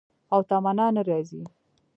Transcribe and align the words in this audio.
او 0.33 0.39
تمنا 0.49 0.87
نه 0.95 1.01
راځي 1.09 1.41